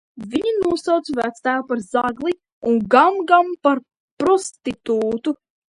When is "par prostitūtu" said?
3.69-5.39